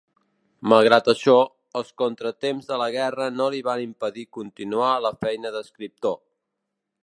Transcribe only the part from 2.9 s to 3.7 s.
guerra no li